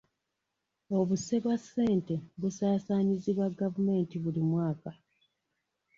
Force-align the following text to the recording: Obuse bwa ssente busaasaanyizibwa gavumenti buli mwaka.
Obuse 0.97 1.35
bwa 1.43 1.55
ssente 1.63 2.15
busaasaanyizibwa 2.39 3.45
gavumenti 3.61 4.15
buli 4.23 4.41
mwaka. 4.51 4.91